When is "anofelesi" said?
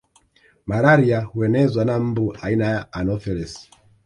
2.93-3.71